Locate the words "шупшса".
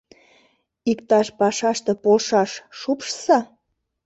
2.79-3.39